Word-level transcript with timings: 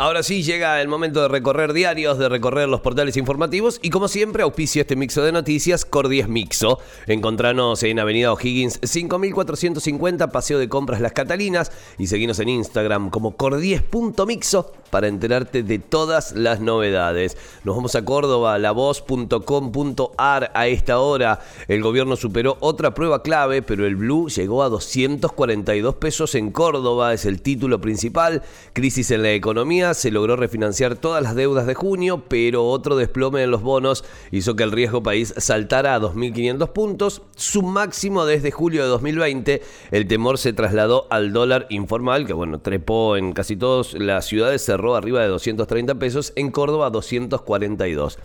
Ahora 0.00 0.22
sí 0.22 0.44
llega 0.44 0.80
el 0.80 0.86
momento 0.86 1.22
de 1.22 1.26
recorrer 1.26 1.72
diarios, 1.72 2.18
de 2.18 2.28
recorrer 2.28 2.68
los 2.68 2.82
portales 2.82 3.16
informativos 3.16 3.80
y 3.82 3.90
como 3.90 4.06
siempre 4.06 4.44
auspicia 4.44 4.82
este 4.82 4.94
mixo 4.94 5.24
de 5.24 5.32
noticias 5.32 5.84
Cordies 5.84 6.28
Mixo. 6.28 6.78
Encontranos 7.08 7.82
en 7.82 7.98
Avenida 7.98 8.32
O'Higgins 8.32 8.78
5450, 8.80 10.30
Paseo 10.30 10.60
de 10.60 10.68
Compras 10.68 11.00
Las 11.00 11.14
Catalinas 11.14 11.72
y 11.98 12.06
seguinos 12.06 12.38
en 12.38 12.48
Instagram 12.48 13.10
como 13.10 13.36
cordies.mixo 13.36 14.72
para 14.90 15.08
enterarte 15.08 15.64
de 15.64 15.80
todas 15.80 16.30
las 16.30 16.60
novedades. 16.60 17.36
Nos 17.64 17.74
vamos 17.74 17.96
a 17.96 18.04
Córdoba, 18.04 18.56
lavoz.com.ar 18.56 20.52
a 20.54 20.68
esta 20.68 21.00
hora. 21.00 21.40
El 21.66 21.82
gobierno 21.82 22.14
superó 22.14 22.56
otra 22.60 22.94
prueba 22.94 23.24
clave, 23.24 23.62
pero 23.62 23.84
el 23.84 23.96
Blue 23.96 24.28
llegó 24.28 24.62
a 24.62 24.68
242 24.68 25.96
pesos 25.96 26.36
en 26.36 26.52
Córdoba, 26.52 27.12
es 27.12 27.26
el 27.26 27.42
título 27.42 27.80
principal. 27.80 28.44
Crisis 28.72 29.10
en 29.10 29.22
la 29.24 29.32
economía 29.32 29.87
se 29.94 30.10
logró 30.10 30.36
refinanciar 30.36 30.96
todas 30.96 31.22
las 31.22 31.34
deudas 31.34 31.66
de 31.66 31.74
junio, 31.74 32.24
pero 32.28 32.66
otro 32.66 32.96
desplome 32.96 33.42
en 33.42 33.50
los 33.50 33.62
bonos 33.62 34.04
hizo 34.30 34.56
que 34.56 34.62
el 34.62 34.72
riesgo 34.72 35.02
país 35.02 35.34
saltara 35.36 35.94
a 35.94 36.00
2.500 36.00 36.72
puntos, 36.72 37.22
su 37.36 37.62
máximo 37.62 38.24
desde 38.24 38.50
julio 38.50 38.82
de 38.82 38.88
2020. 38.88 39.62
El 39.90 40.06
temor 40.06 40.38
se 40.38 40.52
trasladó 40.52 41.06
al 41.10 41.32
dólar 41.32 41.66
informal, 41.70 42.26
que 42.26 42.32
bueno, 42.32 42.60
trepó 42.60 43.16
en 43.16 43.32
casi 43.32 43.56
todas 43.56 43.94
las 43.94 44.26
ciudades, 44.26 44.64
cerró 44.64 44.96
arriba 44.96 45.22
de 45.22 45.28
230 45.28 45.94
pesos, 45.96 46.32
en 46.36 46.50
Córdoba 46.50 46.90
242. 46.90 48.18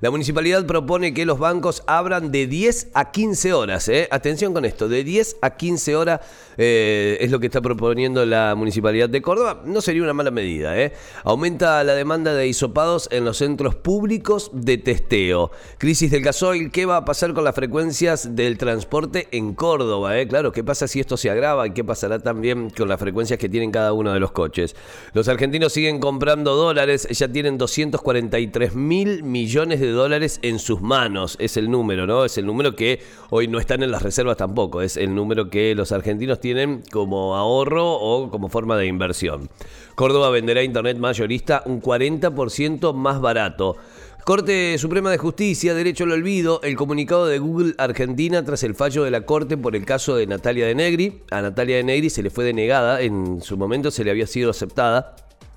La 0.00 0.10
municipalidad 0.10 0.66
propone 0.66 1.14
que 1.14 1.24
los 1.24 1.38
bancos 1.38 1.82
abran 1.86 2.30
de 2.30 2.46
10 2.46 2.88
a 2.92 3.10
15 3.12 3.52
horas. 3.54 3.88
¿eh? 3.88 4.08
Atención 4.10 4.52
con 4.52 4.64
esto, 4.64 4.88
de 4.88 5.04
10 5.04 5.38
a 5.40 5.56
15 5.56 5.96
horas 5.96 6.20
eh, 6.58 7.18
es 7.20 7.30
lo 7.30 7.40
que 7.40 7.46
está 7.46 7.60
proponiendo 7.60 8.24
la 8.24 8.54
municipalidad 8.54 9.08
de 9.08 9.22
Córdoba. 9.22 9.62
No 9.64 9.80
sería 9.80 10.02
una 10.02 10.12
mala 10.12 10.30
medida. 10.30 10.78
¿eh? 10.78 10.92
Aumenta 11.24 11.82
la 11.84 11.94
demanda 11.94 12.34
de 12.34 12.46
hisopados 12.46 13.08
en 13.10 13.24
los 13.24 13.38
centros 13.38 13.74
públicos 13.74 14.50
de 14.52 14.78
testeo. 14.78 15.50
Crisis 15.78 16.10
del 16.10 16.22
gasoil, 16.22 16.70
¿qué 16.70 16.86
va 16.86 16.98
a 16.98 17.04
pasar 17.04 17.34
con 17.34 17.44
las 17.44 17.54
frecuencias 17.54 18.36
del 18.36 18.58
transporte 18.58 19.28
en 19.32 19.54
Córdoba? 19.54 20.18
¿eh? 20.18 20.26
Claro, 20.28 20.52
¿qué 20.52 20.64
pasa 20.64 20.88
si 20.88 21.00
esto 21.00 21.16
se 21.16 21.30
agrava 21.30 21.66
y 21.66 21.72
qué 21.72 21.84
pasará 21.84 22.18
también 22.18 22.70
con 22.70 22.88
las 22.88 23.00
frecuencias 23.00 23.38
que 23.38 23.48
tienen 23.48 23.70
cada 23.70 23.92
uno 23.92 24.12
de 24.12 24.20
los 24.20 24.32
coches? 24.32 24.76
Los 25.12 25.28
argentinos 25.28 25.72
siguen 25.72 26.00
comprando 26.00 26.54
dólares, 26.54 27.06
ya 27.10 27.28
tienen 27.28 27.58
243 27.58 28.74
mil 28.74 29.22
millones 29.22 29.80
de 29.80 29.85
dólares 29.90 30.38
en 30.42 30.58
sus 30.58 30.80
manos. 30.80 31.36
Es 31.40 31.56
el 31.56 31.70
número, 31.70 32.06
¿no? 32.06 32.24
Es 32.24 32.38
el 32.38 32.46
número 32.46 32.76
que 32.76 33.00
hoy 33.30 33.48
no 33.48 33.58
están 33.58 33.82
en 33.82 33.90
las 33.90 34.02
reservas 34.02 34.36
tampoco. 34.36 34.82
Es 34.82 34.96
el 34.96 35.14
número 35.14 35.50
que 35.50 35.74
los 35.74 35.92
argentinos 35.92 36.40
tienen 36.40 36.82
como 36.90 37.36
ahorro 37.36 37.92
o 37.92 38.30
como 38.30 38.48
forma 38.48 38.76
de 38.76 38.86
inversión. 38.86 39.48
Córdoba 39.94 40.30
venderá 40.30 40.62
Internet 40.62 40.98
mayorista 40.98 41.62
un 41.66 41.80
40% 41.80 42.94
más 42.94 43.20
barato. 43.20 43.76
Corte 44.24 44.76
Suprema 44.78 45.10
de 45.12 45.18
Justicia, 45.18 45.72
Derecho 45.72 46.02
al 46.02 46.10
Olvido, 46.10 46.60
el 46.64 46.74
comunicado 46.74 47.26
de 47.26 47.38
Google 47.38 47.74
Argentina 47.78 48.44
tras 48.44 48.64
el 48.64 48.74
fallo 48.74 49.04
de 49.04 49.12
la 49.12 49.20
Corte 49.20 49.56
por 49.56 49.76
el 49.76 49.84
caso 49.84 50.16
de 50.16 50.26
Natalia 50.26 50.66
de 50.66 50.74
Negri. 50.74 51.22
A 51.30 51.42
Natalia 51.42 51.76
de 51.76 51.84
Negri 51.84 52.10
se 52.10 52.24
le 52.24 52.30
fue 52.30 52.44
denegada, 52.44 53.00
en 53.02 53.40
su 53.40 53.56
momento 53.56 53.92
se 53.92 54.02
le 54.02 54.10
había 54.10 54.26
sido 54.26 54.50
aceptada 54.50 55.14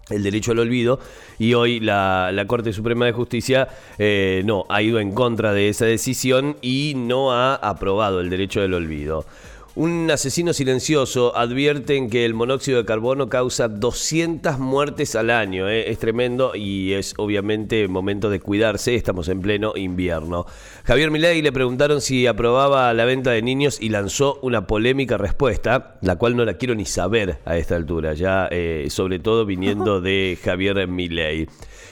el 0.10 0.24
derecho 0.24 0.52
al 0.52 0.60
olvido 0.60 1.00
y 1.38 1.54
hoy 1.54 1.80
la, 1.80 2.34
Corte 2.48 2.74
Suprema 2.74 3.06
de 3.06 3.12
Justicia 3.12 3.68
eh, 3.98 4.42
no 4.46 4.66
ha 4.70 4.82
ido 4.82 5.00
en 5.00 5.12
contra 5.12 5.54
de 5.54 5.70
esa 5.70 5.86
decisión 5.86 6.58
y 6.62 6.94
no 6.96 7.32
ha 7.32 7.56
aprobado 7.56 8.22
el 8.22 8.30
derecho 8.30 8.62
al 8.62 8.74
olvido. 8.74 9.26
Un 9.80 10.12
asesino 10.12 10.52
silencioso 10.52 11.38
advierten 11.38 12.10
que 12.10 12.26
el 12.26 12.34
monóxido 12.34 12.80
de 12.80 12.86
carbono 12.86 13.30
causa 13.30 13.70
200 13.70 14.60
muertes 14.60 15.16
al 15.16 15.30
año. 15.30 15.70
¿eh? 15.70 15.90
Es 15.90 16.00
tremendo 16.00 16.54
y 16.54 16.92
es 16.92 17.14
obviamente 17.16 17.88
momento 17.88 18.30
de 18.30 18.42
cuidarse. 18.42 18.96
Estamos 18.96 19.30
en 19.30 19.40
pleno 19.40 19.72
invierno. 19.78 20.46
Javier 20.84 21.12
Milei 21.12 21.42
le 21.42 21.54
preguntaron 21.54 22.02
si 22.02 22.28
aprobaba 22.28 22.94
la 22.94 23.06
venta 23.06 23.32
de 23.32 23.42
niños 23.42 23.78
y 23.80 23.88
lanzó 23.88 24.38
una 24.42 24.68
polémica 24.68 25.18
respuesta, 25.18 25.98
la 26.02 26.18
cual 26.18 26.36
no 26.36 26.44
la 26.44 26.56
quiero 26.56 26.76
ni 26.76 26.84
saber 26.84 27.40
a 27.46 27.56
esta 27.56 27.78
altura, 27.78 28.16
ya 28.16 28.50
eh, 28.52 28.88
sobre 28.90 29.20
todo 29.20 29.46
viniendo 29.46 30.02
de 30.02 30.38
Javier 30.44 30.90
Milei. 30.90 31.48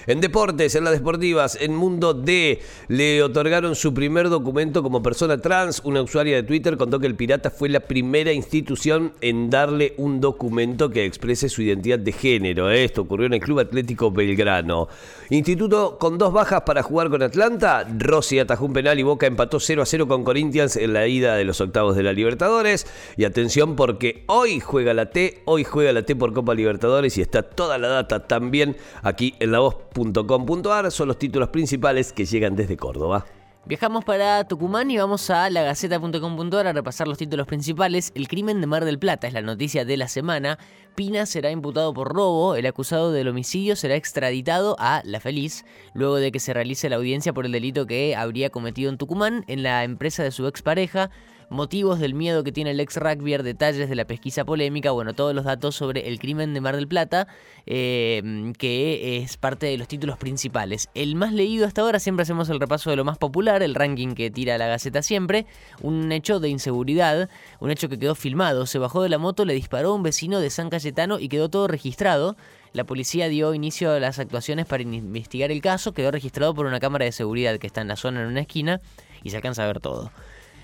En 0.07 0.21
deportes, 0.21 0.73
en 0.75 0.85
las 0.85 0.93
deportivas, 0.93 1.57
en 1.59 1.75
Mundo 1.75 2.13
D, 2.13 2.61
le 2.87 3.21
otorgaron 3.23 3.75
su 3.75 3.93
primer 3.93 4.29
documento 4.29 4.81
como 4.81 5.03
persona 5.03 5.37
trans. 5.41 5.81
Una 5.83 6.01
usuaria 6.01 6.37
de 6.37 6.43
Twitter 6.43 6.77
contó 6.77 6.97
que 7.01 7.07
el 7.07 7.15
Pirata 7.15 7.49
fue 7.49 7.67
la 7.67 7.76
primera 7.79 8.31
institución 8.31 9.13
en 9.21 9.49
darle 9.49 9.93
un 9.97 10.19
documento 10.21 10.89
que 10.89 11.05
exprese 11.05 11.49
su 11.49 11.61
identidad 11.61 11.99
de 11.99 12.11
género. 12.11 12.69
Esto 12.69 13.01
ocurrió 13.01 13.27
en 13.27 13.33
el 13.33 13.39
Club 13.39 13.59
Atlético 13.59 14.11
Belgrano. 14.11 14.87
Instituto 15.29 15.97
con 15.97 16.17
dos 16.17 16.33
bajas 16.33 16.61
para 16.61 16.83
jugar 16.83 17.09
con 17.09 17.21
Atlanta. 17.21 17.87
Rossi 17.97 18.39
atajó 18.39 18.65
un 18.65 18.73
penal 18.73 18.99
y 18.99 19.03
Boca 19.03 19.27
empató 19.27 19.59
0 19.59 19.81
a 19.81 19.85
0 19.85 20.07
con 20.07 20.23
Corinthians 20.23 20.75
en 20.75 20.93
la 20.93 21.07
ida 21.07 21.35
de 21.35 21.43
los 21.43 21.61
octavos 21.61 21.95
de 21.95 22.03
la 22.03 22.13
Libertadores. 22.13 22.87
Y 23.17 23.25
atención 23.25 23.75
porque 23.75 24.23
hoy 24.27 24.59
juega 24.59 24.93
la 24.93 25.11
T, 25.11 25.41
hoy 25.45 25.63
juega 25.63 25.91
la 25.91 26.03
T 26.03 26.15
por 26.15 26.33
Copa 26.33 26.53
Libertadores 26.53 27.17
y 27.17 27.21
está 27.21 27.43
toda 27.43 27.77
la 27.77 27.87
data 27.87 28.27
también 28.27 28.75
aquí 29.03 29.35
en 29.39 29.51
la 29.51 29.59
voz 29.59 29.75
.com.ar 29.93 30.91
son 30.91 31.07
los 31.07 31.17
títulos 31.17 31.49
principales 31.49 32.13
que 32.13 32.25
llegan 32.25 32.55
desde 32.55 32.77
Córdoba. 32.77 33.25
Viajamos 33.67 34.05
para 34.05 34.45
Tucumán 34.45 34.89
y 34.91 34.97
vamos 34.97 35.29
a 35.29 35.49
lagaceta.com.ar 35.49 36.67
a 36.67 36.71
repasar 36.71 37.05
los 37.05 37.17
títulos 37.17 37.47
principales. 37.47 38.13
El 38.15 38.29
crimen 38.29 38.61
de 38.61 38.67
Mar 38.67 38.85
del 38.85 38.97
Plata 38.97 39.27
es 39.27 39.33
la 39.33 39.41
noticia 39.41 39.83
de 39.83 39.97
la 39.97 40.07
semana. 40.07 40.57
Pina 40.95 41.25
será 41.25 41.51
imputado 41.51 41.93
por 41.93 42.13
robo. 42.13 42.55
El 42.55 42.65
acusado 42.65 43.11
del 43.11 43.27
homicidio 43.27 43.75
será 43.75 43.95
extraditado 43.95 44.77
a 44.79 45.01
La 45.03 45.19
Feliz 45.19 45.65
luego 45.93 46.15
de 46.15 46.31
que 46.31 46.39
se 46.39 46.53
realice 46.53 46.87
la 46.87 46.95
audiencia 46.95 47.33
por 47.33 47.45
el 47.45 47.51
delito 47.51 47.85
que 47.85 48.15
habría 48.15 48.51
cometido 48.51 48.89
en 48.89 48.97
Tucumán 48.97 49.43
en 49.47 49.63
la 49.63 49.83
empresa 49.83 50.23
de 50.23 50.31
su 50.31 50.47
expareja 50.47 51.11
motivos 51.49 51.99
del 51.99 52.13
miedo 52.13 52.43
que 52.43 52.51
tiene 52.51 52.71
el 52.71 52.79
ex 52.79 52.97
rugbyer, 52.97 53.43
detalles 53.43 53.89
de 53.89 53.95
la 53.95 54.05
pesquisa 54.05 54.45
polémica, 54.45 54.91
bueno, 54.91 55.13
todos 55.13 55.33
los 55.33 55.45
datos 55.45 55.75
sobre 55.75 56.07
el 56.07 56.19
crimen 56.19 56.53
de 56.53 56.61
Mar 56.61 56.75
del 56.75 56.87
Plata, 56.87 57.27
eh, 57.65 58.53
que 58.57 59.17
es 59.17 59.37
parte 59.37 59.67
de 59.67 59.77
los 59.77 59.87
títulos 59.87 60.17
principales. 60.17 60.89
El 60.93 61.15
más 61.15 61.33
leído 61.33 61.65
hasta 61.65 61.81
ahora, 61.81 61.99
siempre 61.99 62.23
hacemos 62.23 62.49
el 62.49 62.59
repaso 62.59 62.89
de 62.89 62.95
lo 62.95 63.05
más 63.05 63.17
popular, 63.17 63.63
el 63.63 63.75
ranking 63.75 64.13
que 64.13 64.29
tira 64.29 64.57
la 64.57 64.67
Gaceta 64.67 65.01
siempre, 65.01 65.45
un 65.81 66.11
hecho 66.11 66.39
de 66.39 66.49
inseguridad, 66.49 67.29
un 67.59 67.71
hecho 67.71 67.89
que 67.89 67.97
quedó 67.97 68.15
filmado, 68.15 68.65
se 68.65 68.79
bajó 68.79 69.01
de 69.01 69.09
la 69.09 69.17
moto, 69.17 69.45
le 69.45 69.53
disparó 69.53 69.91
a 69.91 69.95
un 69.95 70.03
vecino 70.03 70.39
de 70.39 70.49
San 70.49 70.69
Cayetano 70.69 71.19
y 71.19 71.29
quedó 71.29 71.49
todo 71.49 71.67
registrado. 71.67 72.35
La 72.73 72.83
policía 72.83 73.29
dio 73.29 73.53
inicio 73.53 73.91
a 73.91 73.99
las 73.99 74.19
actuaciones 74.19 74.65
para 74.65 74.83
investigar 74.83 75.51
el 75.51 75.61
caso, 75.61 75.93
quedó 75.93 76.11
registrado 76.11 76.53
por 76.53 76.65
una 76.65 76.79
cámara 76.79 77.05
de 77.05 77.11
seguridad 77.11 77.57
que 77.57 77.67
está 77.67 77.81
en 77.81 77.87
la 77.87 77.95
zona 77.95 78.21
en 78.21 78.27
una 78.27 78.41
esquina 78.41 78.81
y 79.23 79.29
se 79.29 79.37
alcanza 79.37 79.63
a 79.63 79.67
ver 79.67 79.79
todo. 79.79 80.11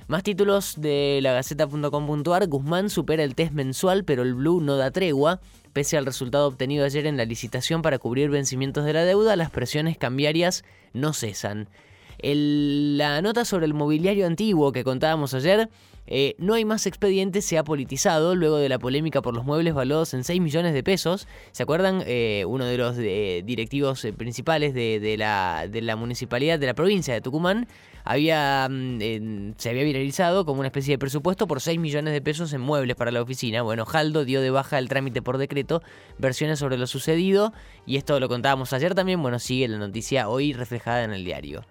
Más 0.08 0.24
títulos 0.24 0.76
de 0.78 1.20
la 1.22 1.32
Gaceta.com.ar. 1.34 2.48
Guzmán 2.48 2.90
supera 2.90 3.24
el 3.24 3.36
test 3.36 3.54
mensual, 3.54 4.04
pero 4.04 4.24
el 4.24 4.34
Blue 4.34 4.60
no 4.60 4.76
da 4.76 4.92
tregua. 4.92 5.40
Pese 5.72 5.98
al 5.98 6.06
resultado 6.06 6.48
obtenido 6.48 6.86
ayer 6.86 7.06
en 7.06 7.18
la 7.18 7.26
licitación 7.26 7.82
para 7.82 8.00
cubrir 8.00 8.30
vencimientos 8.30 8.86
de 8.86 8.94
la 8.94 9.06
deuda, 9.06 9.36
las 9.36 9.50
presiones 9.50 9.98
cambiarias 9.98 10.64
no 10.94 11.14
cesan. 11.14 11.70
La 12.22 13.22
nota 13.22 13.46
sobre 13.46 13.66
el 13.66 13.74
mobiliario 13.74 14.26
antiguo 14.26 14.72
que 14.72 14.84
contábamos 14.84 15.34
ayer 15.34 15.70
eh, 16.06 16.36
no 16.38 16.54
hay 16.54 16.66
más 16.66 16.86
expedientes, 16.86 17.46
se 17.46 17.58
ha 17.58 17.64
politizado 17.64 18.36
luego 18.36 18.58
de 18.58 18.68
la 18.68 18.78
polémica 18.78 19.22
por 19.22 19.34
los 19.34 19.46
muebles 19.46 19.74
valuados 19.74 20.14
en 20.14 20.24
6 20.24 20.42
millones 20.42 20.74
de 20.74 20.84
pesos. 20.84 21.28
¿Se 21.52 21.64
acuerdan? 21.64 22.04
Eh, 22.06 22.44
uno 22.48 22.66
de 22.66 22.78
los 22.78 22.98
eh, 23.00 23.42
directivos 23.46 24.06
principales 24.18 24.74
de, 24.74 25.16
la, 25.18 25.68
de, 25.70 25.82
la, 25.82 25.96
municipalidad 25.96 26.60
de 26.60 26.66
la 26.66 26.74
provincia 26.74 27.14
de 27.14 27.22
Tucumán 27.22 27.68
había, 28.04 28.68
mm, 28.70 29.54
se 29.58 29.70
había 29.70 29.84
viralizado 29.84 30.46
como 30.46 30.60
una 30.60 30.68
especie 30.68 30.96
de 30.96 30.98
presupuesto 30.98 31.48
por 31.48 31.62
6 31.62 31.80
millones 31.80 32.14
de 32.14 32.22
pesos 32.22 32.52
en 32.52 32.60
muebles 32.60 32.98
para 32.98 33.12
la 33.12 33.22
oficina. 33.22 33.62
Bueno, 33.62 33.86
Jaldo 33.86 34.26
dio 34.26 34.42
de 34.42 34.50
baja 34.50 34.80
el 34.80 34.90
trámite 34.90 35.22
por 35.22 35.38
decreto, 35.38 35.82
versiones 36.18 36.60
sobre 36.60 36.78
lo 36.78 36.88
sucedido, 36.88 37.54
y 37.86 37.96
esto 37.96 38.20
lo 38.20 38.28
contábamos 38.28 38.74
ayer 38.74 38.94
también, 38.94 39.22
bueno, 39.22 39.40
sigue 39.40 39.68
la 39.70 39.78
noticia 39.78 40.28
hoy 40.28 40.52
reflejada 40.52 41.06
en 41.06 41.14
el 41.14 41.24
diario. 41.24 41.66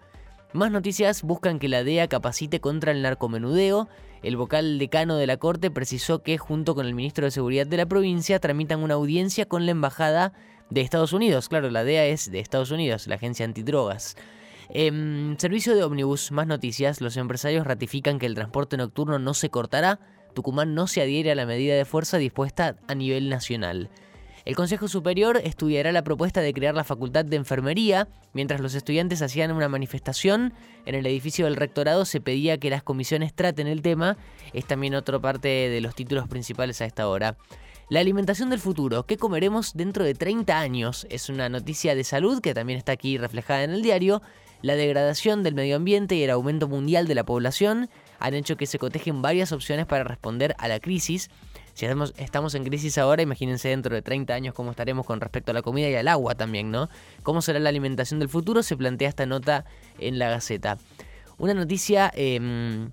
Más 0.52 0.70
noticias 0.70 1.22
buscan 1.22 1.58
que 1.58 1.69
la 1.69 1.82
DEA 1.82 2.08
capacite 2.08 2.60
contra 2.60 2.93
el 2.93 3.00
narcomenudeo. 3.00 3.88
El 4.22 4.37
vocal 4.37 4.78
decano 4.78 5.16
de 5.16 5.26
la 5.26 5.38
Corte 5.38 5.70
precisó 5.70 6.22
que, 6.22 6.37
junto 6.37 6.75
con 6.75 6.87
el 6.87 6.94
ministro 6.94 7.25
de 7.25 7.31
Seguridad 7.31 7.66
de 7.66 7.78
la 7.78 7.87
provincia, 7.87 8.38
tramitan 8.38 8.82
una 8.82 8.94
audiencia 8.94 9.46
con 9.46 9.64
la 9.64 9.72
Embajada 9.72 10.34
de 10.69 10.82
Estados 10.82 11.14
Unidos. 11.14 11.49
Claro, 11.49 11.70
la 11.70 11.84
DEA 11.84 12.04
es 12.06 12.31
de 12.31 12.40
Estados 12.40 12.70
Unidos, 12.70 13.06
la 13.06 13.14
agencia 13.14 13.46
antidrogas. 13.46 14.14
En 14.69 15.37
servicio 15.38 15.75
de 15.75 15.84
ómnibus, 15.84 16.32
más 16.32 16.46
noticias, 16.46 17.00
los 17.00 17.16
empresarios 17.16 17.66
ratifican 17.66 18.19
que 18.19 18.26
el 18.26 18.34
transporte 18.34 18.76
nocturno 18.76 19.19
no 19.19 19.32
se 19.32 19.49
cortará. 19.49 20.00
Tucumán 20.34 20.75
no 20.75 20.87
se 20.87 21.00
adhiere 21.00 21.32
a 21.32 21.34
la 21.34 21.46
medida 21.46 21.75
de 21.75 21.87
fuerza 21.87 22.19
dispuesta 22.19 22.76
a 22.88 22.94
nivel 22.94 23.31
nacional. 23.31 23.88
El 24.44 24.56
Consejo 24.56 24.88
Superior 24.88 25.40
estudiará 25.44 25.92
la 25.92 26.02
propuesta 26.02 26.40
de 26.40 26.52
crear 26.52 26.74
la 26.74 26.82
Facultad 26.82 27.24
de 27.24 27.36
Enfermería. 27.36 28.08
Mientras 28.32 28.60
los 28.60 28.74
estudiantes 28.74 29.22
hacían 29.22 29.52
una 29.52 29.68
manifestación 29.68 30.52
en 30.84 30.96
el 30.96 31.06
edificio 31.06 31.44
del 31.44 31.54
rectorado, 31.54 32.04
se 32.04 32.20
pedía 32.20 32.58
que 32.58 32.68
las 32.68 32.82
comisiones 32.82 33.34
traten 33.34 33.68
el 33.68 33.82
tema. 33.82 34.16
Es 34.52 34.66
también 34.66 34.96
otra 34.96 35.20
parte 35.20 35.48
de 35.48 35.80
los 35.80 35.94
títulos 35.94 36.26
principales 36.26 36.80
a 36.80 36.86
esta 36.86 37.08
hora. 37.08 37.36
La 37.88 38.00
alimentación 38.00 38.50
del 38.50 38.58
futuro, 38.58 39.06
¿qué 39.06 39.16
comeremos 39.16 39.74
dentro 39.74 40.04
de 40.04 40.14
30 40.14 40.58
años? 40.58 41.06
Es 41.08 41.28
una 41.28 41.48
noticia 41.48 41.94
de 41.94 42.02
salud 42.02 42.40
que 42.40 42.54
también 42.54 42.78
está 42.78 42.92
aquí 42.92 43.18
reflejada 43.18 43.62
en 43.62 43.70
el 43.70 43.82
diario. 43.82 44.22
La 44.62 44.76
degradación 44.76 45.42
del 45.42 45.54
medio 45.54 45.76
ambiente 45.76 46.14
y 46.16 46.22
el 46.22 46.30
aumento 46.30 46.68
mundial 46.68 47.06
de 47.06 47.14
la 47.14 47.24
población 47.24 47.90
han 48.22 48.34
hecho 48.34 48.56
que 48.56 48.66
se 48.66 48.78
cotejen 48.78 49.20
varias 49.20 49.50
opciones 49.52 49.86
para 49.86 50.04
responder 50.04 50.54
a 50.58 50.69
la 50.69 50.78
crisis. 50.78 51.28
Si 51.74 51.86
estamos, 52.16 52.54
en 52.54 52.64
crisis 52.64 52.98
ahora, 52.98 53.22
imagínense 53.22 53.69
dentro 53.69 53.94
de 53.94 54.02
30 54.02 54.32
años 54.32 54.54
cómo 54.54 54.70
estaremos 54.70 55.04
con 55.06 55.20
respecto 55.20 55.50
a 55.50 55.54
la 55.54 55.62
comida 55.62 55.88
y 55.88 55.94
al 55.94 56.06
agua 56.06 56.34
también, 56.34 56.70
¿no? 56.70 56.88
¿Cómo 57.22 57.42
será 57.42 57.58
la 57.58 57.69
alimentación 57.69 58.20
del 58.20 58.28
futuro? 58.28 58.62
Se 58.62 58.76
plantea 58.76 59.08
esta 59.08 59.26
nota 59.26 59.64
en 59.98 60.19
la 60.19 60.28
Gaceta. 60.28 60.78
Una 61.38 61.54
noticia 61.54 62.12
em, 62.14 62.90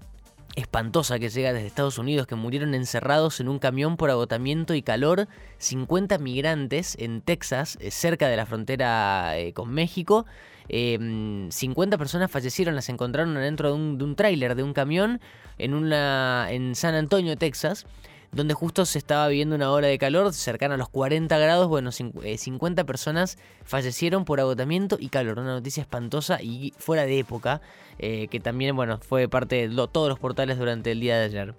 espantosa 0.59 1.19
que 1.19 1.29
llega 1.29 1.53
desde 1.53 1.67
Estados 1.67 1.97
Unidos, 1.97 2.27
que 2.27 2.35
murieron 2.35 2.73
encerrados 2.73 3.39
en 3.39 3.49
un 3.49 3.59
camión 3.59 3.97
por 3.97 4.09
agotamiento 4.09 4.73
y 4.73 4.81
calor 4.81 5.27
50 5.57 6.17
migrantes 6.19 6.95
en 6.99 7.21
Texas, 7.21 7.77
eh, 7.81 7.91
cerca 7.91 8.27
de 8.27 8.37
la 8.37 8.45
frontera 8.45 9.37
eh, 9.37 9.53
con 9.53 9.71
México. 9.71 10.25
50 10.69 10.69
em, 10.69 11.97
personas 11.97 12.29
fallecieron, 12.29 12.75
las 12.75 12.89
encontraron 12.89 13.33
dentro 13.33 13.69
de 13.69 14.03
un, 14.03 14.15
tráiler 14.15 14.53
de 14.53 14.61
un 14.61 14.73
camión 14.73 15.19
en 15.57 16.75
San 16.75 16.93
Antonio, 16.93 17.35
Texas 17.37 17.87
donde 18.31 18.53
justo 18.53 18.85
se 18.85 18.99
estaba 18.99 19.27
viviendo 19.27 19.55
una 19.55 19.71
hora 19.71 19.87
de 19.87 19.97
calor 19.97 20.33
cercana 20.33 20.75
a 20.75 20.77
los 20.77 20.89
40 20.89 21.37
grados. 21.37 21.67
Bueno, 21.67 21.91
50 21.91 22.81
eh, 22.81 22.85
personas 22.85 23.37
fallecieron 23.63 24.25
por 24.25 24.39
agotamiento 24.39 24.97
y 24.99 25.09
calor. 25.09 25.39
Una 25.39 25.53
noticia 25.53 25.81
espantosa 25.81 26.41
y 26.41 26.73
fuera 26.77 27.05
de 27.05 27.19
época, 27.19 27.61
eh, 27.97 28.27
que 28.29 28.39
también 28.39 28.75
bueno, 28.75 28.99
fue 28.99 29.27
parte 29.27 29.67
de 29.67 29.87
todos 29.87 30.09
los 30.09 30.19
portales 30.19 30.57
durante 30.57 30.91
el 30.91 30.99
día 30.99 31.17
de 31.17 31.25
ayer. 31.25 31.55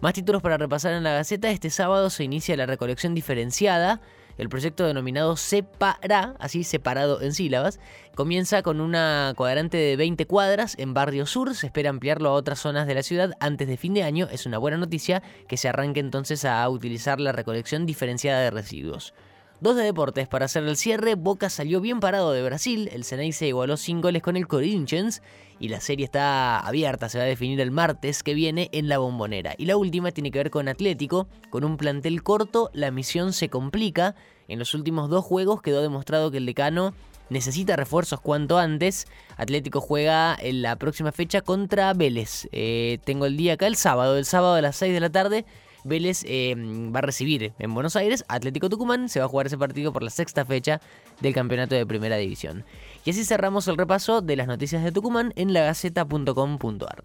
Más 0.00 0.14
títulos 0.14 0.42
para 0.42 0.58
repasar 0.58 0.92
en 0.94 1.04
la 1.04 1.12
Gaceta. 1.12 1.50
Este 1.50 1.70
sábado 1.70 2.10
se 2.10 2.24
inicia 2.24 2.56
la 2.56 2.66
recolección 2.66 3.14
diferenciada 3.14 4.00
el 4.42 4.48
proyecto 4.48 4.86
denominado 4.86 5.36
Separa, 5.36 6.34
así 6.38 6.64
separado 6.64 7.22
en 7.22 7.32
sílabas, 7.32 7.80
comienza 8.14 8.62
con 8.62 8.80
una 8.80 9.32
cuadrante 9.36 9.76
de 9.78 9.96
20 9.96 10.26
cuadras 10.26 10.76
en 10.78 10.92
Barrio 10.92 11.26
Sur. 11.26 11.54
Se 11.54 11.66
espera 11.66 11.90
ampliarlo 11.90 12.28
a 12.28 12.32
otras 12.32 12.58
zonas 12.58 12.86
de 12.86 12.94
la 12.94 13.02
ciudad 13.02 13.32
antes 13.40 13.68
de 13.68 13.76
fin 13.76 13.94
de 13.94 14.02
año. 14.02 14.28
Es 14.30 14.44
una 14.44 14.58
buena 14.58 14.76
noticia 14.76 15.22
que 15.48 15.56
se 15.56 15.68
arranque 15.68 16.00
entonces 16.00 16.44
a 16.44 16.68
utilizar 16.68 17.20
la 17.20 17.32
recolección 17.32 17.86
diferenciada 17.86 18.40
de 18.40 18.50
residuos. 18.50 19.14
Dos 19.62 19.76
de 19.76 19.84
deportes 19.84 20.26
para 20.26 20.46
hacer 20.46 20.64
el 20.64 20.76
cierre. 20.76 21.14
Boca 21.14 21.48
salió 21.48 21.80
bien 21.80 22.00
parado 22.00 22.32
de 22.32 22.42
Brasil. 22.42 22.90
El 22.92 23.04
se 23.04 23.46
igualó 23.46 23.76
sin 23.76 24.00
goles 24.00 24.20
con 24.20 24.36
el 24.36 24.48
Corinthians. 24.48 25.22
Y 25.62 25.68
la 25.68 25.80
serie 25.80 26.04
está 26.04 26.58
abierta. 26.58 27.08
Se 27.08 27.18
va 27.18 27.24
a 27.24 27.28
definir 27.28 27.60
el 27.60 27.70
martes 27.70 28.24
que 28.24 28.34
viene 28.34 28.68
en 28.72 28.88
la 28.88 28.98
bombonera. 28.98 29.54
Y 29.56 29.66
la 29.66 29.76
última 29.76 30.10
tiene 30.10 30.32
que 30.32 30.40
ver 30.40 30.50
con 30.50 30.66
Atlético. 30.66 31.28
Con 31.50 31.62
un 31.62 31.76
plantel 31.76 32.24
corto, 32.24 32.68
la 32.72 32.90
misión 32.90 33.32
se 33.32 33.48
complica. 33.48 34.16
En 34.48 34.58
los 34.58 34.74
últimos 34.74 35.08
dos 35.08 35.24
juegos 35.24 35.62
quedó 35.62 35.80
demostrado 35.80 36.32
que 36.32 36.38
el 36.38 36.46
decano 36.46 36.94
necesita 37.30 37.76
refuerzos 37.76 38.20
cuanto 38.20 38.58
antes. 38.58 39.06
Atlético 39.36 39.80
juega 39.80 40.36
en 40.36 40.62
la 40.62 40.74
próxima 40.74 41.12
fecha 41.12 41.42
contra 41.42 41.94
Vélez. 41.94 42.48
Eh, 42.50 42.98
tengo 43.04 43.26
el 43.26 43.36
día 43.36 43.52
acá 43.52 43.68
el 43.68 43.76
sábado. 43.76 44.18
El 44.18 44.24
sábado 44.24 44.54
a 44.54 44.62
las 44.62 44.74
6 44.74 44.92
de 44.92 45.00
la 45.00 45.10
tarde 45.10 45.44
Vélez 45.84 46.24
eh, 46.26 46.54
va 46.56 46.98
a 46.98 47.02
recibir 47.02 47.52
en 47.58 47.74
Buenos 47.74 47.96
Aires 47.96 48.24
Atlético 48.28 48.68
Tucumán. 48.68 49.08
Se 49.08 49.20
va 49.20 49.26
a 49.26 49.28
jugar 49.28 49.46
ese 49.46 49.58
partido 49.58 49.92
por 49.92 50.02
la 50.02 50.10
sexta 50.10 50.44
fecha 50.44 50.80
del 51.20 51.34
campeonato 51.34 51.74
de 51.74 51.86
Primera 51.86 52.16
División. 52.16 52.64
Y 53.04 53.10
así 53.10 53.24
cerramos 53.24 53.68
el 53.68 53.76
repaso 53.76 54.20
de 54.20 54.36
las 54.36 54.46
noticias 54.46 54.84
de 54.84 54.92
Tucumán 54.92 55.32
en 55.36 55.52
lagaceta.com.ar. 55.52 57.02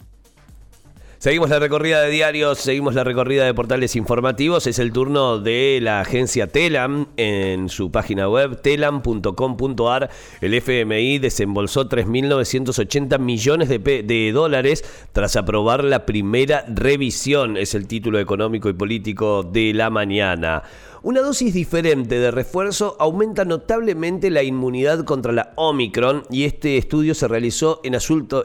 Seguimos 1.19 1.49
la 1.49 1.57
recorrida 1.57 2.01
de 2.01 2.11
diarios, 2.11 2.59
seguimos 2.59 2.93
la 2.93 3.03
recorrida 3.03 3.43
de 3.43 3.53
portales 3.55 3.95
informativos. 3.95 4.67
Es 4.67 4.77
el 4.77 4.91
turno 4.91 5.39
de 5.39 5.79
la 5.81 6.01
agencia 6.01 6.45
Telam 6.45 7.07
en 7.17 7.69
su 7.69 7.91
página 7.91 8.29
web 8.29 8.61
telam.com.ar. 8.61 10.11
El 10.41 10.53
FMI 10.53 11.17
desembolsó 11.17 11.89
3.980 11.89 13.17
millones 13.17 13.67
de, 13.67 13.79
de, 13.79 14.31
dólares 14.31 14.85
tras 15.11 15.35
aprobar 15.37 15.83
la 15.83 16.05
primera 16.05 16.63
revisión. 16.67 17.57
Es 17.57 17.73
el 17.73 17.87
título 17.87 18.19
económico 18.19 18.69
y 18.69 18.73
político 18.73 19.41
de 19.41 19.73
la 19.73 19.89
mañana. 19.89 20.61
Una 21.03 21.21
dosis 21.21 21.53
diferente 21.53 22.17
de 22.17 22.31
refuerzo 22.31 22.95
aumenta 22.99 23.45
notablemente 23.45 24.31
la 24.31 24.41
inmunidad 24.41 25.03
contra 25.05 25.31
la 25.31 25.53
Omicron 25.55 26.23
y 26.31 26.45
este 26.45 26.77
estudio 26.77 27.13
se 27.13 27.27
realizó 27.27 27.81
en, 27.83 27.95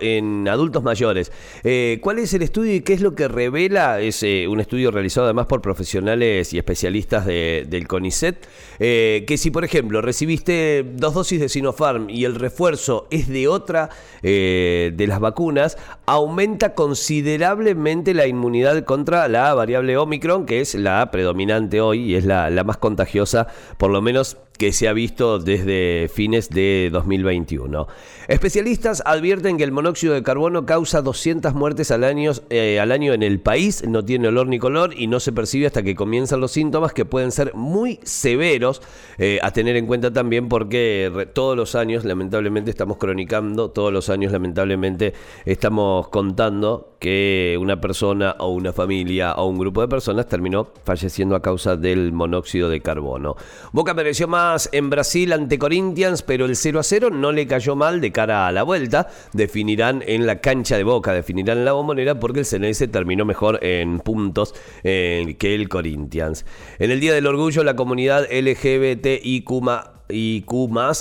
en 0.00 0.48
adultos 0.48 0.82
mayores. 0.82 1.32
Eh, 1.64 1.98
¿Cuál 2.02 2.18
es 2.18 2.34
el 2.34 2.42
estudio 2.42 2.74
y 2.74 2.82
qué 2.82 2.92
es 2.92 3.00
lo 3.00 3.14
que 3.14 3.26
revela? 3.26 4.00
Es 4.00 4.22
eh, 4.22 4.46
un 4.48 4.60
estudio 4.60 4.90
realizado 4.90 5.24
además 5.24 5.46
por 5.46 5.62
profesionales 5.62 6.52
y 6.52 6.58
especialistas 6.58 7.24
del 7.24 7.88
CONICET, 7.88 8.46
eh, 8.78 9.24
que 9.26 9.38
si 9.38 9.50
por 9.50 9.64
ejemplo 9.64 10.02
recibiste 10.02 10.84
dos 10.94 11.14
dosis 11.14 11.40
de 11.40 11.48
Sinopharm 11.48 12.10
y 12.10 12.26
el 12.26 12.34
refuerzo 12.34 13.06
es 13.10 13.28
de 13.28 13.48
otra 13.48 13.88
de 14.22 15.04
las 15.08 15.20
vacunas, 15.20 15.78
aumenta 16.06 16.74
considerablemente 16.74 18.14
la 18.14 18.26
inmunidad 18.26 18.84
contra 18.84 19.26
la 19.28 19.52
variable 19.54 19.96
Omicron, 19.96 20.46
que 20.46 20.60
es 20.60 20.74
la 20.74 21.10
predominante 21.10 21.80
hoy 21.80 22.02
y 22.02 22.14
es 22.14 22.24
la 22.24 22.50
la 22.54 22.64
más 22.64 22.76
contagiosa, 22.76 23.46
por 23.78 23.90
lo 23.90 24.00
menos 24.02 24.38
que 24.58 24.72
se 24.72 24.88
ha 24.88 24.92
visto 24.92 25.38
desde 25.38 26.08
fines 26.12 26.50
de 26.50 26.90
2021. 26.92 27.86
Especialistas 28.28 29.02
advierten 29.04 29.56
que 29.56 29.64
el 29.64 29.72
monóxido 29.72 30.14
de 30.14 30.22
carbono 30.22 30.66
causa 30.66 31.02
200 31.02 31.54
muertes 31.54 31.90
al 31.90 32.04
año, 32.04 32.32
eh, 32.50 32.78
al 32.78 32.92
año 32.92 33.12
en 33.12 33.22
el 33.22 33.40
país, 33.40 33.84
no 33.86 34.04
tiene 34.04 34.28
olor 34.28 34.46
ni 34.46 34.58
color 34.58 34.94
y 34.96 35.06
no 35.06 35.20
se 35.20 35.32
percibe 35.32 35.66
hasta 35.66 35.82
que 35.82 35.94
comienzan 35.94 36.40
los 36.40 36.52
síntomas 36.52 36.92
que 36.92 37.04
pueden 37.04 37.32
ser 37.32 37.54
muy 37.54 37.98
severos 38.04 38.82
eh, 39.18 39.38
a 39.42 39.50
tener 39.50 39.76
en 39.76 39.86
cuenta 39.86 40.12
también 40.12 40.48
porque 40.48 41.10
todos 41.34 41.56
los 41.56 41.74
años 41.74 42.04
lamentablemente 42.04 42.70
estamos 42.70 42.98
cronicando, 42.98 43.70
todos 43.70 43.92
los 43.92 44.08
años 44.10 44.32
lamentablemente 44.32 45.14
estamos 45.44 46.08
contando 46.08 46.92
que 47.00 47.58
una 47.60 47.80
persona 47.80 48.36
o 48.38 48.50
una 48.50 48.72
familia 48.72 49.32
o 49.34 49.46
un 49.46 49.58
grupo 49.58 49.80
de 49.80 49.88
personas 49.88 50.28
terminó 50.28 50.68
falleciendo 50.84 51.34
a 51.34 51.42
causa 51.42 51.76
del 51.76 52.12
monóxido 52.12 52.68
de 52.68 52.80
carbono. 52.80 53.34
Boca 53.72 53.92
mereció 53.92 54.28
más 54.28 54.51
en 54.72 54.90
Brasil 54.90 55.32
ante 55.32 55.58
Corinthians, 55.58 56.22
pero 56.22 56.46
el 56.46 56.56
0 56.56 56.80
a 56.80 56.82
0 56.82 57.10
no 57.10 57.32
le 57.32 57.46
cayó 57.46 57.76
mal 57.76 58.00
de 58.00 58.12
cara 58.12 58.46
a 58.46 58.52
la 58.52 58.62
vuelta. 58.62 59.08
Definirán 59.32 60.02
en 60.06 60.26
la 60.26 60.40
cancha 60.40 60.76
de 60.76 60.84
Boca, 60.84 61.12
definirán 61.12 61.58
en 61.58 61.64
la 61.64 61.72
bombonera 61.72 62.20
porque 62.20 62.40
el 62.40 62.46
CNS 62.46 62.90
terminó 62.90 63.24
mejor 63.24 63.58
en 63.64 64.00
puntos 64.00 64.54
eh, 64.84 65.36
que 65.38 65.54
el 65.54 65.68
Corinthians. 65.68 66.44
En 66.78 66.90
el 66.90 67.00
Día 67.00 67.14
del 67.14 67.26
Orgullo, 67.26 67.64
la 67.64 67.76
comunidad 67.76 68.26
LGBTIQ 68.30 69.50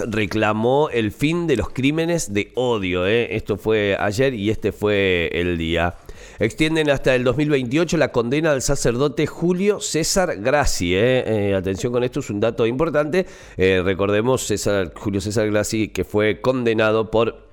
reclamó 0.08 0.90
el 0.90 1.12
fin 1.12 1.48
de 1.48 1.58
los 1.58 1.70
crímenes 1.70 2.34
de 2.34 2.52
odio. 2.56 3.06
Eh. 3.06 3.36
Esto 3.36 3.58
fue 3.58 3.98
ayer 4.00 4.34
y 4.34 4.50
este 4.50 4.72
fue 4.72 5.30
el 5.34 5.58
día. 5.58 5.96
Extienden 6.40 6.90
hasta 6.90 7.14
el 7.14 7.24
2028 7.24 7.98
la 7.98 8.12
condena 8.12 8.52
al 8.52 8.62
sacerdote 8.62 9.28
Julio 9.28 9.80
César 9.80 10.38
Grassi. 10.38 10.96
Eh. 10.96 11.50
Eh, 11.50 11.56
atención 11.56 11.94
con 11.94 12.04
esto, 12.04 12.22
es 12.22 12.30
un 12.30 12.40
dato 12.40 12.66
importante. 12.66 13.26
Recordemos 13.58 14.52
Julio 14.96 15.22
César 15.22 15.50
Grassi 15.52 15.90
que 15.90 16.04
fue 16.04 16.42
condenado 16.42 17.12
por 17.12 17.51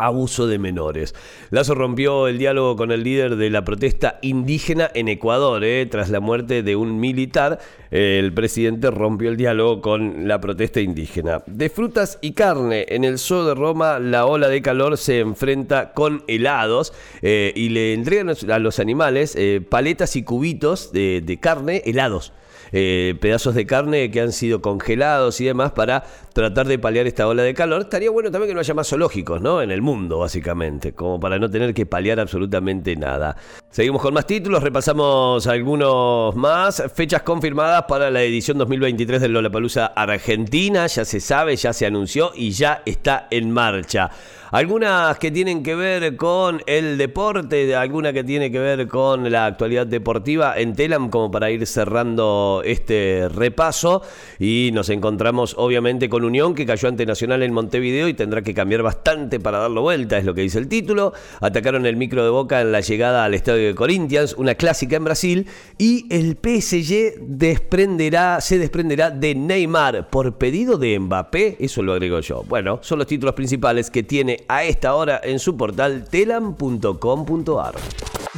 abuso 0.00 0.46
de 0.46 0.58
menores. 0.58 1.14
Lazo 1.50 1.74
rompió 1.74 2.28
el 2.28 2.38
diálogo 2.38 2.76
con 2.76 2.90
el 2.92 3.02
líder 3.02 3.36
de 3.36 3.50
la 3.50 3.64
protesta 3.64 4.18
indígena 4.22 4.90
en 4.94 5.08
Ecuador. 5.08 5.64
Eh. 5.64 5.86
Tras 5.90 6.10
la 6.10 6.20
muerte 6.20 6.62
de 6.62 6.76
un 6.76 7.00
militar, 7.00 7.58
el 7.90 8.32
presidente 8.32 8.90
rompió 8.90 9.30
el 9.30 9.36
diálogo 9.36 9.80
con 9.80 10.28
la 10.28 10.40
protesta 10.40 10.80
indígena. 10.80 11.42
De 11.46 11.70
frutas 11.70 12.18
y 12.20 12.32
carne, 12.32 12.86
en 12.88 13.04
el 13.04 13.18
zoo 13.18 13.44
de 13.44 13.54
Roma 13.54 13.98
la 13.98 14.26
ola 14.26 14.48
de 14.48 14.62
calor 14.62 14.96
se 14.96 15.20
enfrenta 15.20 15.92
con 15.92 16.24
helados 16.28 16.92
eh, 17.22 17.52
y 17.54 17.70
le 17.70 17.94
entregan 17.94 18.30
a 18.50 18.58
los 18.58 18.78
animales 18.78 19.34
eh, 19.36 19.60
paletas 19.66 20.16
y 20.16 20.22
cubitos 20.22 20.92
de 20.92 21.38
carne 21.40 21.82
helados. 21.84 22.32
Eh, 22.72 23.16
pedazos 23.20 23.54
de 23.54 23.66
carne 23.66 24.10
que 24.10 24.20
han 24.20 24.32
sido 24.32 24.62
congelados 24.62 25.40
y 25.40 25.44
demás 25.44 25.72
para 25.72 26.04
tratar 26.32 26.66
de 26.66 26.78
paliar 26.78 27.06
esta 27.06 27.26
ola 27.26 27.42
de 27.42 27.54
calor. 27.54 27.82
Estaría 27.82 28.10
bueno 28.10 28.30
también 28.30 28.50
que 28.50 28.54
no 28.54 28.60
haya 28.60 28.74
más 28.74 28.88
zoológicos, 28.88 29.40
¿no? 29.40 29.62
En 29.62 29.70
el 29.70 29.82
mundo, 29.82 30.18
básicamente, 30.18 30.92
como 30.92 31.18
para 31.18 31.38
no 31.38 31.50
tener 31.50 31.74
que 31.74 31.86
paliar 31.86 32.20
absolutamente 32.20 32.96
nada. 32.96 33.36
Seguimos 33.72 34.02
con 34.02 34.12
más 34.12 34.26
títulos, 34.26 34.64
repasamos 34.64 35.46
algunos 35.46 36.34
más. 36.34 36.82
Fechas 36.92 37.22
confirmadas 37.22 37.84
para 37.84 38.10
la 38.10 38.20
edición 38.20 38.58
2023 38.58 39.20
del 39.20 39.32
Lollapalooza 39.32 39.86
Argentina. 39.86 40.88
Ya 40.88 41.04
se 41.04 41.20
sabe, 41.20 41.54
ya 41.54 41.72
se 41.72 41.86
anunció 41.86 42.32
y 42.34 42.50
ya 42.50 42.82
está 42.84 43.28
en 43.30 43.52
marcha. 43.52 44.10
Algunas 44.50 45.16
que 45.18 45.30
tienen 45.30 45.62
que 45.62 45.76
ver 45.76 46.16
con 46.16 46.60
el 46.66 46.98
deporte, 46.98 47.76
alguna 47.76 48.12
que 48.12 48.24
tiene 48.24 48.50
que 48.50 48.58
ver 48.58 48.88
con 48.88 49.30
la 49.30 49.46
actualidad 49.46 49.86
deportiva 49.86 50.58
en 50.58 50.74
Telam, 50.74 51.08
como 51.08 51.30
para 51.30 51.52
ir 51.52 51.64
cerrando 51.68 52.62
este 52.64 53.28
repaso. 53.32 54.02
Y 54.40 54.70
nos 54.74 54.88
encontramos 54.88 55.54
obviamente 55.56 56.08
con 56.08 56.24
Unión, 56.24 56.56
que 56.56 56.66
cayó 56.66 56.88
ante 56.88 57.06
Nacional 57.06 57.44
en 57.44 57.52
Montevideo 57.52 58.08
y 58.08 58.14
tendrá 58.14 58.42
que 58.42 58.52
cambiar 58.52 58.82
bastante 58.82 59.38
para 59.38 59.58
darlo 59.58 59.82
vuelta, 59.82 60.18
es 60.18 60.24
lo 60.24 60.34
que 60.34 60.40
dice 60.40 60.58
el 60.58 60.66
título. 60.66 61.12
Atacaron 61.40 61.86
el 61.86 61.94
micro 61.94 62.24
de 62.24 62.30
boca 62.30 62.60
en 62.60 62.72
la 62.72 62.80
llegada 62.80 63.24
al 63.24 63.34
estadio 63.34 63.59
de 63.60 63.74
Corinthians, 63.74 64.34
una 64.36 64.54
clásica 64.54 64.96
en 64.96 65.04
Brasil. 65.04 65.46
Y 65.78 66.06
el 66.10 66.36
PSG 66.36 67.20
desprenderá, 67.20 68.40
se 68.40 68.58
desprenderá 68.58 69.10
de 69.10 69.34
Neymar 69.34 70.10
por 70.10 70.36
pedido 70.38 70.78
de 70.78 70.98
Mbappé. 70.98 71.56
Eso 71.60 71.82
lo 71.82 71.92
agrego 71.92 72.20
yo. 72.20 72.44
Bueno, 72.48 72.78
son 72.82 72.98
los 72.98 73.06
títulos 73.06 73.34
principales 73.34 73.90
que 73.90 74.02
tiene 74.02 74.38
a 74.48 74.64
esta 74.64 74.94
hora 74.94 75.20
en 75.22 75.38
su 75.38 75.56
portal 75.56 76.04
telam.com.ar. 76.10 77.74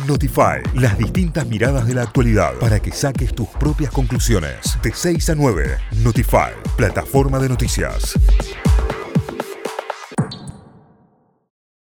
Notify, 0.06 0.62
las 0.74 0.96
distintas 0.96 1.46
miradas 1.46 1.86
de 1.86 1.94
la 1.94 2.02
actualidad 2.02 2.54
para 2.58 2.80
que 2.80 2.92
saques 2.92 3.34
tus 3.34 3.48
propias 3.48 3.90
conclusiones. 3.90 4.78
De 4.82 4.92
6 4.92 5.30
a 5.30 5.34
9, 5.34 5.78
Notify, 6.02 6.52
plataforma 6.76 7.38
de 7.38 7.48
noticias. 7.48 8.14